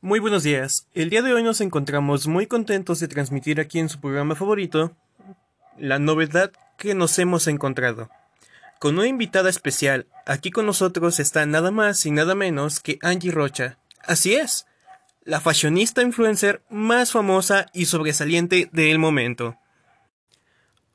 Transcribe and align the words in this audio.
Muy 0.00 0.20
buenos 0.20 0.44
días. 0.44 0.86
El 0.94 1.10
día 1.10 1.22
de 1.22 1.34
hoy 1.34 1.42
nos 1.42 1.60
encontramos 1.60 2.28
muy 2.28 2.46
contentos 2.46 3.00
de 3.00 3.08
transmitir 3.08 3.58
aquí 3.58 3.80
en 3.80 3.88
su 3.88 3.98
programa 3.98 4.36
favorito 4.36 4.96
la 5.76 5.98
novedad 5.98 6.52
que 6.76 6.94
nos 6.94 7.18
hemos 7.18 7.48
encontrado. 7.48 8.08
Con 8.78 8.96
una 8.96 9.08
invitada 9.08 9.50
especial, 9.50 10.06
aquí 10.24 10.52
con 10.52 10.66
nosotros 10.66 11.18
está 11.18 11.44
nada 11.46 11.72
más 11.72 12.06
y 12.06 12.12
nada 12.12 12.36
menos 12.36 12.78
que 12.78 13.00
Angie 13.02 13.32
Rocha. 13.32 13.78
Así 14.06 14.36
es, 14.36 14.66
la 15.24 15.40
fashionista 15.40 16.00
influencer 16.00 16.62
más 16.70 17.10
famosa 17.10 17.66
y 17.72 17.86
sobresaliente 17.86 18.70
del 18.72 19.00
momento. 19.00 19.56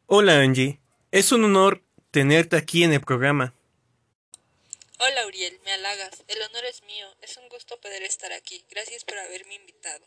Hola 0.06 0.40
Angie, 0.40 0.80
es 1.12 1.34
un 1.34 1.44
honor 1.44 1.84
tenerte 2.10 2.56
aquí 2.56 2.86
en 2.86 2.94
el 2.94 3.02
programa. 3.02 3.54
Hola 5.06 5.28
Uriel, 5.28 5.60
me 5.66 5.74
halagas. 5.74 6.24
El 6.30 6.38
honor 6.44 6.64
es 6.64 6.82
mío. 6.84 7.06
Es 7.22 7.36
un 7.36 7.50
gusto 7.50 7.76
poder 7.82 8.04
estar 8.04 8.32
aquí. 8.32 8.64
Gracias 8.72 9.04
por 9.04 9.18
haberme 9.18 9.56
invitado. 9.56 10.06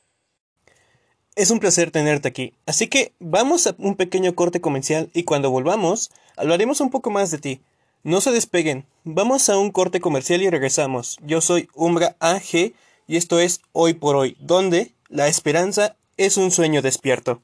Es 1.35 1.51
un 1.51 1.61
placer 1.61 1.91
tenerte 1.91 2.29
aquí. 2.29 2.55
Así 2.65 2.87
que 2.89 3.13
vamos 3.19 3.67
a 3.67 3.75
un 3.77 3.97
pequeño 3.97 4.35
corte 4.35 4.63
comercial 4.63 5.11
y 5.13 5.25
cuando 5.25 5.51
volvamos 5.51 6.11
hablaremos 6.39 6.81
un 6.81 6.89
poco 6.89 7.11
más 7.11 7.31
de 7.31 7.37
ti. 7.37 7.61
No 8.05 8.23
se 8.23 8.31
despeguen. 8.31 8.87
Vamos 9.05 9.51
a 9.51 9.59
un 9.59 9.71
corte 9.71 10.01
comercial 10.01 10.41
y 10.41 10.49
regresamos. 10.49 11.19
Yo 11.21 11.43
soy 11.43 11.69
Umbra 11.75 12.17
AG 12.21 12.73
y 13.07 13.17
esto 13.19 13.39
es 13.39 13.61
Hoy 13.73 13.93
por 13.93 14.17
Hoy, 14.17 14.35
donde 14.41 14.95
la 15.11 15.29
esperanza 15.29 15.95
es 16.17 16.39
un 16.39 16.51
sueño 16.51 16.81
despierto. 16.81 17.43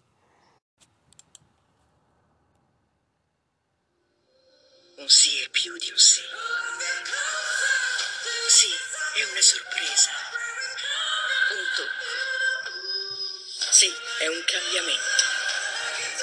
È 9.14 9.22
una 9.30 9.42
sorpresa. 9.42 10.08
Un 11.52 11.64
tocco. 11.76 12.08
Sì, 13.70 13.88
è 14.20 14.28
un 14.28 14.40
cambiamento. 14.46 15.24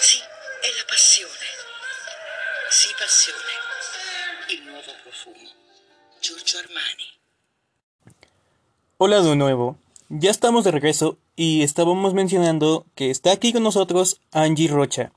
Sì, 0.02 0.18
è 0.18 0.70
la 0.76 0.86
passione. 0.88 1.48
Sì, 2.70 2.88
passione. 2.98 3.54
Il 4.50 4.64
nuovo 4.64 4.92
profumo. 5.04 5.50
Giorgio 6.20 6.58
Armani. 6.58 7.08
Hola 8.98 9.22
de 9.22 9.36
nuevo. 9.36 9.78
Ya 10.10 10.32
estamos 10.32 10.64
de 10.64 10.72
regreso 10.72 11.20
y 11.36 11.62
estábamos 11.62 12.16
mencionando 12.16 12.88
que 12.96 13.12
está 13.12 13.32
aquí 13.32 13.54
con 13.54 13.62
nosotros 13.62 14.20
Angie 14.32 14.68
Rocha. 14.68 15.12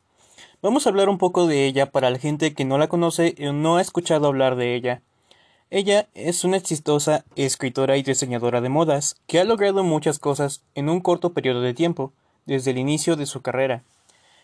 Vamos 0.60 0.86
a 0.86 0.90
hablar 0.90 1.08
un 1.08 1.16
poco 1.16 1.46
de 1.46 1.66
ella 1.66 1.90
para 1.90 2.10
la 2.10 2.18
gente 2.18 2.52
que 2.52 2.66
no 2.66 2.76
la 2.76 2.88
conoce 2.88 3.34
o 3.40 3.52
no 3.54 3.78
ha 3.78 3.80
escuchado 3.80 4.26
hablar 4.26 4.56
de 4.56 4.74
ella. 4.76 5.02
Ella 5.74 6.06
es 6.12 6.44
una 6.44 6.58
exitosa 6.58 7.24
escritora 7.34 7.96
y 7.96 8.02
diseñadora 8.02 8.60
de 8.60 8.68
modas 8.68 9.16
que 9.26 9.40
ha 9.40 9.44
logrado 9.44 9.82
muchas 9.82 10.18
cosas 10.18 10.60
en 10.74 10.90
un 10.90 11.00
corto 11.00 11.32
periodo 11.32 11.62
de 11.62 11.72
tiempo, 11.72 12.12
desde 12.44 12.72
el 12.72 12.76
inicio 12.76 13.16
de 13.16 13.24
su 13.24 13.40
carrera. 13.40 13.82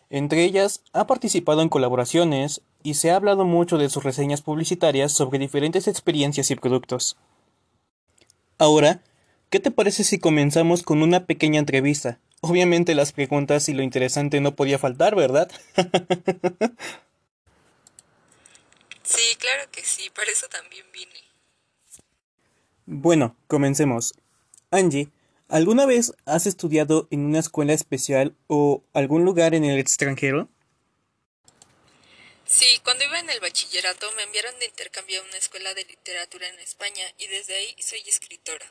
Entre 0.09 0.43
ellas, 0.43 0.81
ha 0.95 1.07
participado 1.07 1.61
en 1.61 1.69
colaboraciones 1.69 2.63
y 2.83 2.95
se 2.95 3.11
ha 3.11 3.17
hablado 3.17 3.45
mucho 3.45 3.77
de 3.77 3.91
sus 3.91 4.05
reseñas 4.05 4.41
publicitarias 4.41 5.13
sobre 5.13 5.39
diferentes 5.39 5.87
experiencias 5.87 6.51
y 6.51 6.57
productos. 6.57 7.19
Ahora, 8.57 9.03
¿qué 9.51 9.61
te 9.61 9.71
parece 9.71 10.05
si 10.05 10.19
comenzamos 10.19 10.83
con 10.83 11.03
una 11.03 11.27
pequeña 11.27 11.59
entrevista? 11.59 12.21
Obviamente 12.41 12.95
las 12.95 13.13
preguntas 13.13 13.69
y 13.69 13.75
lo 13.75 13.83
interesante 13.83 14.41
no 14.41 14.57
podía 14.57 14.79
faltar, 14.79 15.15
¿verdad? 15.15 15.51
Sí, 19.09 19.37
claro 19.39 19.71
que 19.71 19.83
sí. 19.85 20.11
Para 20.11 20.31
eso 20.31 20.49
también 20.49 20.85
vine. 20.93 21.25
Bueno, 22.85 23.37
comencemos. 23.47 24.13
Angie, 24.71 25.09
¿alguna 25.49 25.87
vez 25.87 26.13
has 26.27 26.47
estudiado 26.47 27.09
en 27.11 27.25
una 27.25 27.39
escuela 27.39 27.73
especial 27.73 28.35
o 28.49 28.83
algún 28.93 29.25
lugar 29.25 29.55
en 29.55 29.65
el 29.65 29.79
extranjero? 29.79 30.49
Sí, 32.45 32.67
cuando 32.85 33.05
iba 33.05 33.19
en 33.19 33.31
el 33.31 33.41
bachillerato 33.41 34.07
me 34.17 34.23
enviaron 34.23 34.59
de 34.59 34.67
intercambio 34.67 35.21
a 35.21 35.25
una 35.25 35.37
escuela 35.37 35.73
de 35.75 35.85
literatura 35.85 36.49
en 36.49 36.59
España 36.61 37.05
y 37.19 37.27
desde 37.29 37.57
ahí 37.57 37.77
soy 37.79 38.01
escritora. 38.07 38.67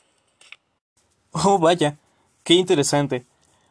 Oh, 1.31 1.57
vaya, 1.59 1.97
qué 2.43 2.53
interesante. 2.53 3.25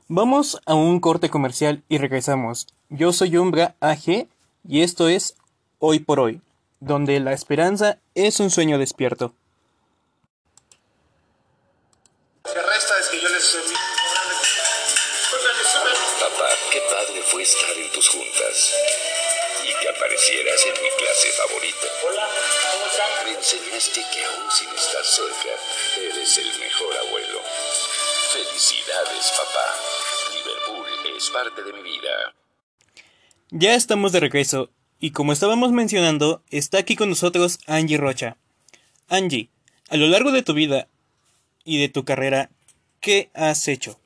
Vamos 0.09 0.61
a 0.65 0.75
un 0.75 1.01
corte 1.01 1.29
comercial 1.31 1.83
y 1.89 1.99
regresamos. 1.99 2.69
Yo 2.89 3.13
soy 3.13 3.37
Umbra 3.37 3.77
AG 3.81 4.29
y 4.69 4.83
esto 4.83 5.09
es 5.09 5.37
Hoy 5.79 5.99
por 5.99 6.21
Hoy, 6.21 6.41
donde 6.81 7.21
la 7.21 7.33
esperanza 7.33 7.99
es 8.15 8.41
un 8.41 8.51
sueño 8.51 8.79
despierto. 8.79 9.35
Lo 12.45 12.53
que 12.53 12.63
resta 12.63 12.99
es 13.01 13.09
que 13.09 13.21
yo 13.21 13.29
les 13.29 13.55
envíe 13.55 13.77
Papá, 16.21 16.49
qué 16.73 16.81
padre 16.81 17.23
fue 17.23 17.43
estar 17.43 17.77
en 17.77 17.93
tus 17.93 18.09
juntas. 18.09 18.75
Y 19.65 19.83
que 19.83 19.89
aparecieras 19.89 20.61
en 20.67 20.83
mi 20.83 20.89
clase 20.91 21.29
favorita. 21.33 21.87
Hola, 22.07 22.29
¿cómo 22.73 22.87
están? 22.87 23.25
Me 23.25 23.33
enseñaste 23.33 24.03
que 24.13 24.25
aún 24.25 24.51
sin 24.51 24.69
estar 24.69 25.05
cerca, 25.05 25.49
eres 26.01 26.39
el 26.39 26.59
mejor 26.59 26.97
abuelo. 26.97 27.41
Felicidades, 28.33 29.33
papá. 29.37 29.75
Liverpool 30.33 31.17
es 31.17 31.31
parte 31.31 31.63
de 31.63 31.73
mi 31.73 31.83
vida. 31.83 32.35
Ya 33.51 33.75
estamos 33.75 34.13
de 34.13 34.21
regreso 34.21 34.71
y 34.99 35.11
como 35.11 35.33
estábamos 35.33 35.73
mencionando, 35.73 36.43
está 36.51 36.79
aquí 36.79 36.97
con 36.97 37.11
nosotros 37.11 37.59
Angie 37.67 37.99
Rocha. 37.99 38.37
Angie, 39.09 39.51
a 39.89 39.97
lo 39.97 40.07
largo 40.07 40.33
de 40.33 40.43
tu 40.43 40.55
vida 40.55 40.89
y 41.65 41.81
de 41.81 41.89
tu 41.89 42.05
carrera, 42.05 42.51
¿qué 43.01 43.31
has 43.35 43.69
hecho? 43.69 44.01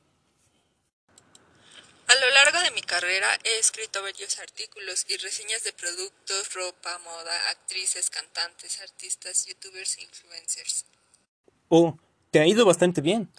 A 2.07 2.15
lo 2.17 2.31
largo 2.31 2.61
de 2.61 2.73
mi 2.73 2.83
carrera 2.83 3.29
he 3.45 3.61
escrito 3.61 4.03
varios 4.03 4.39
artículos 4.41 5.07
y 5.09 5.17
reseñas 5.19 5.63
de 5.63 5.73
productos, 5.73 6.53
ropa, 6.55 6.99
moda, 7.05 7.51
actrices, 7.51 8.11
cantantes, 8.11 8.81
artistas, 8.81 9.47
youtubers 9.47 9.97
e 9.99 10.03
influencers. 10.03 10.87
Oh, 11.69 11.97
te 12.33 12.41
ha 12.41 12.47
ido 12.49 12.67
bastante 12.67 13.01
bien. 13.01 13.31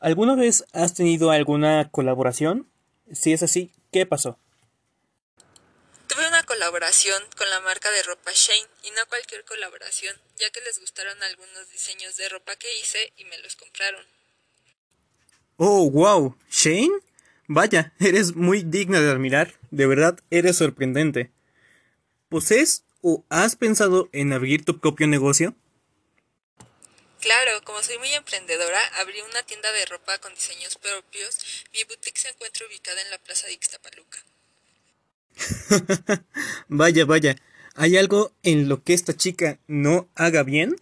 ¿Alguna 0.00 0.34
vez 0.34 0.64
has 0.72 0.94
tenido 0.94 1.30
alguna 1.30 1.90
colaboración? 1.90 2.68
Si 3.12 3.32
es 3.32 3.44
así, 3.44 3.70
¿qué 3.92 4.04
pasó? 4.04 4.36
Tuve 6.12 6.28
una 6.28 6.42
colaboración 6.42 7.22
con 7.38 7.48
la 7.48 7.60
marca 7.60 7.90
de 7.90 8.02
ropa 8.02 8.32
Shane 8.34 8.68
y 8.82 8.90
no 8.90 9.06
cualquier 9.08 9.46
colaboración, 9.46 10.14
ya 10.36 10.50
que 10.50 10.60
les 10.60 10.78
gustaron 10.78 11.22
algunos 11.22 11.70
diseños 11.70 12.18
de 12.18 12.28
ropa 12.28 12.54
que 12.56 12.68
hice 12.80 13.14
y 13.16 13.24
me 13.24 13.38
los 13.38 13.56
compraron. 13.56 14.04
Oh, 15.56 15.90
wow, 15.90 16.36
Shane? 16.50 17.00
Vaya, 17.46 17.94
eres 17.98 18.36
muy 18.36 18.62
digna 18.62 19.00
de 19.00 19.10
admirar, 19.10 19.54
de 19.70 19.86
verdad 19.86 20.18
eres 20.30 20.58
sorprendente. 20.58 21.30
¿Posees 22.28 22.84
o 23.00 23.24
has 23.30 23.56
pensado 23.56 24.10
en 24.12 24.34
abrir 24.34 24.66
tu 24.66 24.80
propio 24.80 25.06
negocio? 25.06 25.54
Claro, 27.20 27.62
como 27.64 27.82
soy 27.82 27.96
muy 27.96 28.12
emprendedora, 28.12 28.80
abrí 28.98 29.18
una 29.22 29.42
tienda 29.44 29.72
de 29.72 29.86
ropa 29.86 30.18
con 30.18 30.34
diseños 30.34 30.76
propios. 30.76 31.64
Mi 31.72 31.84
boutique 31.84 32.20
se 32.20 32.28
encuentra 32.28 32.66
ubicada 32.66 33.00
en 33.00 33.08
la 33.08 33.18
plaza 33.18 33.46
de 33.46 33.54
Ixtapaluca. 33.54 34.22
vaya, 36.68 37.04
vaya, 37.04 37.36
¿hay 37.74 37.96
algo 37.96 38.32
en 38.42 38.68
lo 38.68 38.82
que 38.82 38.94
esta 38.94 39.16
chica 39.16 39.58
no 39.66 40.08
haga 40.14 40.42
bien? 40.42 40.76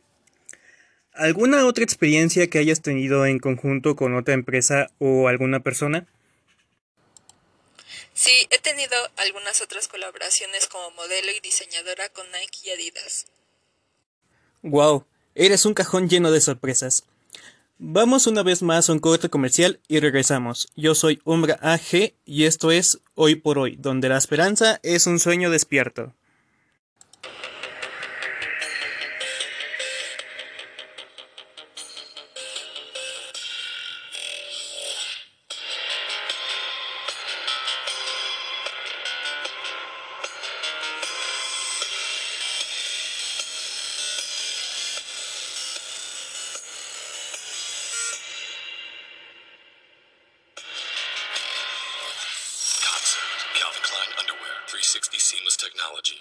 ¿Alguna 1.13 1.67
otra 1.67 1.85
experiencia 1.85 2.49
que 2.49 2.59
hayas 2.59 2.81
tenido 2.83 3.27
en 3.27 3.39
conjunto 3.39 3.97
con 3.97 4.15
otra 4.15 4.35
empresa 4.35 4.91
o 4.99 5.29
alguna 5.29 5.61
persona? 5.61 6.07
Sí, 8.15 8.47
he 8.51 8.59
tenido 8.59 8.97
algunas 9.17 9.61
otras 9.63 9.89
colaboraciones 9.89 10.67
como 10.67 10.91
modelo 10.93 11.31
y 11.31 11.41
diseñadora 11.41 12.09
con 12.11 12.27
Nike 12.33 12.61
y 12.65 12.71
Adidas. 12.71 13.27
Wow, 14.63 15.07
eres 15.35 15.65
un 15.65 15.75
cajón 15.75 16.09
lleno 16.09 16.31
de 16.31 16.41
sorpresas. 16.41 17.05
Vamos 17.83 18.27
una 18.27 18.43
vez 18.43 18.63
más 18.63 18.91
a 18.91 18.93
un 18.93 18.99
corte 18.99 19.31
comercial 19.31 19.81
y 19.89 20.01
regresamos. 20.01 20.69
Yo 20.77 20.95
soy 20.95 21.23
Umbra 21.25 21.59
AG 21.63 22.13
y 22.27 22.45
esto 22.45 22.71
es 22.71 23.01
Hoy 23.15 23.37
por 23.37 23.59
Hoy, 23.59 23.77
donde 23.81 24.11
la 24.11 24.19
esperanza 24.19 24.79
es 24.83 25.07
un 25.07 25.19
sueño 25.19 25.49
despierto. 25.49 26.13
Concept 52.81 53.45
Calvin 53.61 53.85
Klein 53.85 54.11
Underwear 54.21 54.57
360 54.67 55.21
Seamless 55.21 55.57
Technology. 55.59 56.17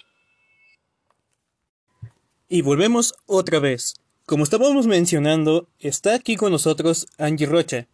Y 2.48 2.62
volvemos 2.62 3.14
otra 3.26 3.60
vez. 3.60 3.94
Como 4.26 4.44
estábamos 4.44 4.86
mencionando, 4.86 5.68
está 5.78 6.14
aquí 6.14 6.36
con 6.36 6.52
nosotros 6.52 7.06
Angie 7.18 7.46
Rocha, 7.46 7.88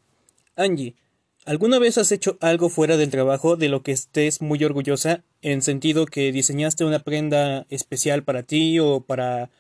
Angie, 0.57 0.97
¿alguna 1.45 1.79
vez 1.79 1.97
has 1.97 2.11
hecho 2.11 2.39
algo 2.41 2.69
fuera 2.69 2.97
del 2.97 3.11
trabajo 3.11 3.57
de 3.57 3.69
lo 3.69 3.83
que 3.83 3.93
estés 3.93 4.43
muy 4.43 4.65
orgullosa, 4.65 5.23
en 5.43 5.63
sentido 5.63 6.07
que 6.07 6.33
diseñaste 6.33 6.85
una 6.85 6.99
prenda 6.99 7.67
especial 7.71 8.25
para 8.25 8.43
ti 8.43 8.81
o 8.81 9.01
para 9.01 9.51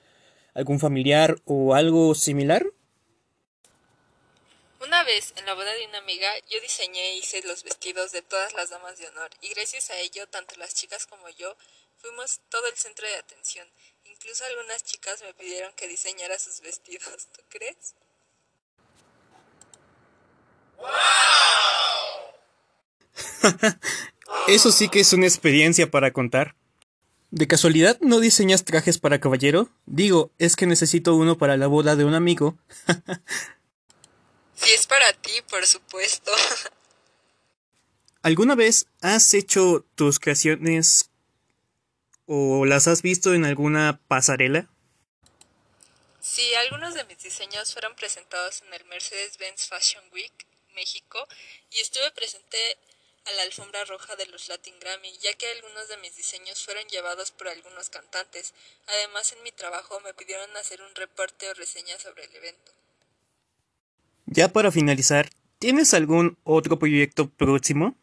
algún 0.52 0.81
familiar 0.81 1.37
o 1.44 1.75
algo 1.75 2.14
similar? 2.14 2.67
Una 4.81 5.05
vez, 5.05 5.32
en 5.37 5.46
la 5.46 5.55
boda 5.55 5.73
de 5.73 5.87
una 5.87 5.99
amiga, 5.99 6.28
yo 6.50 6.61
diseñé 6.61 7.12
e 7.12 7.17
hice 7.17 7.43
los 7.43 7.64
vestidos 7.64 8.12
de 8.12 8.23
todas 8.23 8.52
las 8.52 8.70
damas 8.70 8.99
de 8.99 9.08
honor, 9.08 9.31
y 9.40 9.49
gracias 9.49 9.90
a 9.90 9.99
ello, 9.99 10.26
tanto 10.28 10.55
las 10.56 10.75
chicas 10.75 11.06
como 11.06 11.28
yo 11.31 11.56
fuimos 11.96 12.40
todo 12.50 12.67
el 12.69 12.76
centro 12.76 13.06
de 13.06 13.17
atención. 13.17 13.67
Incluso 14.05 14.44
algunas 14.44 14.84
chicas 14.84 15.23
me 15.23 15.32
pidieron 15.34 15.73
que 15.75 15.88
diseñara 15.88 16.38
sus 16.38 16.61
vestidos, 16.61 17.28
¿tú 17.34 17.43
crees? 17.49 17.94
Eso 24.49 24.70
sí 24.73 24.88
que 24.88 25.00
es 25.00 25.12
una 25.12 25.26
experiencia 25.26 25.90
para 25.90 26.12
contar. 26.12 26.55
¿De 27.31 27.49
casualidad 27.49 27.99
no 28.00 28.20
diseñas 28.20 28.64
trajes 28.64 28.99
para 28.99 29.20
caballero? 29.20 29.69
Digo, 29.87 30.31
es 30.38 30.55
que 30.55 30.67
necesito 30.67 31.14
uno 31.17 31.38
para 31.38 31.56
la 31.56 31.67
boda 31.67 31.96
de 31.96 32.05
un 32.05 32.14
amigo. 32.14 32.58
si 34.56 34.73
es 34.73 34.87
para 34.87 35.12
ti, 35.12 35.43
por 35.49 35.67
supuesto. 35.67 36.32
¿Alguna 38.23 38.56
vez 38.56 38.87
has 39.03 39.32
hecho 39.35 39.85
tus 39.94 40.19
creaciones 40.19 41.11
o 42.26 42.64
las 42.67 42.88
has 42.88 43.03
visto 43.03 43.35
en 43.35 43.44
alguna 43.44 44.00
pasarela? 44.08 44.69
Sí, 46.20 46.55
algunos 46.55 46.94
de 46.94 47.05
mis 47.05 47.23
diseños 47.23 47.73
fueron 47.73 47.94
presentados 47.94 48.62
en 48.62 48.75
el 48.75 48.85
Mercedes-Benz 48.87 49.69
Fashion 49.69 50.03
Week 50.12 50.47
México 50.75 51.26
y 51.70 51.81
estuve 51.81 52.11
presente 52.12 52.59
a 53.26 53.32
la 53.32 53.43
alfombra 53.43 53.85
roja 53.85 54.14
de 54.17 54.26
los 54.26 54.49
Latin 54.49 54.79
Grammy, 54.79 55.17
ya 55.19 55.32
que 55.35 55.50
algunos 55.50 55.88
de 55.88 55.97
mis 55.97 56.17
diseños 56.17 56.64
fueron 56.64 56.87
llevados 56.88 57.32
por 57.32 57.49
algunos 57.49 57.91
cantantes. 57.91 58.55
Además, 58.87 59.32
en 59.32 59.43
mi 59.43 59.50
trabajo 59.52 59.99
me 60.00 60.14
pidieron 60.14 60.56
hacer 60.56 60.82
un 60.82 60.94
reporte 60.94 61.49
o 61.49 61.55
reseña 61.55 61.99
sobre 61.99 62.25
el 62.25 62.37
evento. 62.37 62.75
Ya 64.26 64.49
para 64.49 64.73
finalizar, 64.73 65.31
¿tienes 65.58 65.94
algún 65.94 66.37
otro 66.43 66.78
proyecto 66.78 67.31
próximo? 67.31 67.96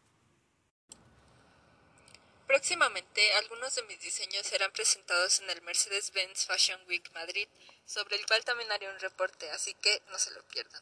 Próximamente, 2.46 3.20
algunos 3.34 3.74
de 3.74 3.82
mis 3.82 4.00
diseños 4.00 4.46
serán 4.46 4.72
presentados 4.72 5.40
en 5.40 5.50
el 5.50 5.60
Mercedes-Benz 5.62 6.46
Fashion 6.46 6.80
Week 6.88 7.10
Madrid, 7.12 7.46
sobre 7.84 8.16
el 8.16 8.24
cual 8.26 8.42
también 8.44 8.72
haré 8.72 8.88
un 8.90 8.98
reporte, 9.00 9.50
así 9.50 9.74
que 9.82 10.00
no 10.10 10.18
se 10.18 10.30
lo 10.32 10.42
pierdan. 10.44 10.80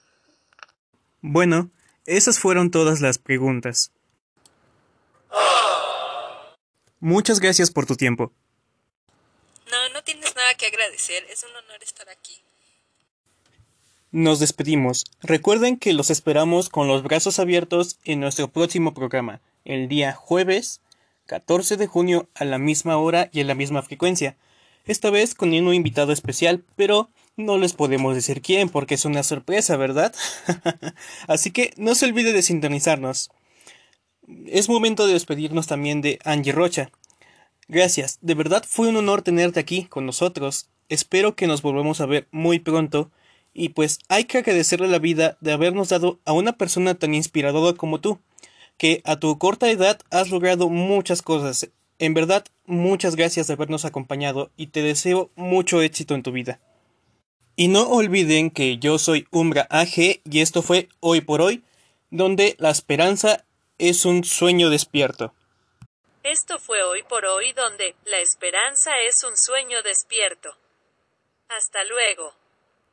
Bueno, 1.22 1.70
esas 2.06 2.38
fueron 2.38 2.70
todas 2.70 3.00
las 3.00 3.18
preguntas. 3.18 3.90
Muchas 7.00 7.40
gracias 7.40 7.70
por 7.70 7.86
tu 7.86 7.96
tiempo. 7.96 8.32
No, 9.70 9.88
no 9.88 10.04
tienes 10.04 10.36
nada 10.36 10.54
que 10.54 10.66
agradecer, 10.66 11.24
es 11.30 11.42
un 11.42 11.56
honor 11.56 11.82
estar 11.82 12.08
aquí. 12.10 12.41
Nos 14.12 14.41
despedimos. 14.41 15.06
Recuerden 15.23 15.79
que 15.79 15.94
los 15.94 16.11
esperamos 16.11 16.69
con 16.69 16.87
los 16.87 17.03
brazos 17.03 17.38
abiertos 17.38 17.97
en 18.05 18.20
nuestro 18.20 18.49
próximo 18.49 18.93
programa, 18.93 19.41
el 19.64 19.88
día 19.88 20.12
jueves 20.12 20.82
14 21.25 21.79
de 21.79 21.87
junio 21.87 22.29
a 22.35 22.44
la 22.44 22.59
misma 22.59 22.99
hora 22.99 23.31
y 23.32 23.41
en 23.41 23.47
la 23.47 23.55
misma 23.55 23.81
frecuencia. 23.81 24.37
Esta 24.85 25.09
vez 25.09 25.35
con 25.35 25.55
un 25.55 25.73
invitado 25.73 26.12
especial, 26.12 26.62
pero 26.76 27.09
no 27.38 27.56
les 27.56 27.73
podemos 27.73 28.14
decir 28.14 28.43
quién 28.43 28.69
porque 28.69 28.97
es 28.97 29.06
una 29.06 29.23
sorpresa, 29.23 29.79
¿verdad? 29.79 30.14
Así 31.26 31.50
que 31.50 31.73
no 31.79 31.94
se 31.94 32.05
olvide 32.05 32.35
de 32.35 32.43
sintonizarnos. 32.43 33.31
Es 34.44 34.69
momento 34.69 35.06
de 35.06 35.14
despedirnos 35.14 35.67
también 35.67 36.03
de 36.03 36.19
Angie 36.23 36.53
Rocha. 36.53 36.91
Gracias, 37.67 38.19
de 38.20 38.35
verdad 38.35 38.62
fue 38.69 38.88
un 38.88 38.97
honor 38.97 39.23
tenerte 39.23 39.59
aquí 39.59 39.85
con 39.85 40.05
nosotros. 40.05 40.69
Espero 40.91 41.35
que 41.35 41.47
nos 41.47 41.62
volvamos 41.62 42.03
a 42.03 42.06
ver 42.06 42.29
muy 42.31 42.59
pronto. 42.59 43.11
Y 43.54 43.70
pues 43.70 43.99
hay 44.08 44.25
que 44.25 44.38
agradecerle 44.38 44.88
la 44.88 44.99
vida 44.99 45.37
de 45.40 45.52
habernos 45.52 45.90
dado 45.90 46.19
a 46.25 46.32
una 46.32 46.52
persona 46.56 46.94
tan 46.94 47.14
inspiradora 47.14 47.76
como 47.76 48.00
tú, 48.00 48.19
que 48.78 49.02
a 49.04 49.16
tu 49.16 49.38
corta 49.38 49.70
edad 49.70 50.00
has 50.10 50.31
logrado 50.31 50.69
muchas 50.69 51.22
cosas. 51.22 51.69
En 51.99 52.14
verdad, 52.14 52.44
muchas 52.66 53.14
gracias 53.14 53.46
de 53.46 53.52
habernos 53.52 53.84
acompañado 53.84 54.50
y 54.56 54.69
te 54.69 54.82
deseo 54.82 55.31
mucho 55.37 55.82
éxito 55.82 56.14
en 56.14 56.22
tu 56.22 56.32
vida. 56.32 56.60
Y 57.54 57.69
no 57.69 57.88
olviden 57.88 58.50
que 58.50 58.78
yo 58.78 58.99
soy 58.99 59.28
Umbra 59.31 59.66
AG 59.70 60.20
y 60.25 60.40
esto 60.40 60.62
fue 60.62 60.88
Hoy 61.00 61.20
por 61.20 61.43
Hoy, 61.43 61.62
donde 62.10 62.56
la 62.58 62.70
esperanza 62.70 63.44
es 63.78 64.04
un 64.04 64.25
sueño 64.25 64.70
despierto. 64.70 65.34
Esto 66.22 66.58
fue 66.58 66.82
Hoy 66.82 67.02
por 67.02 67.26
Hoy, 67.26 67.52
donde 67.52 67.94
la 68.04 68.20
esperanza 68.20 68.93
es 69.06 69.22
un 69.25 69.37
sueño 69.37 69.82
despierto. 69.82 70.56
Hasta 71.49 71.84
luego. 71.84 72.32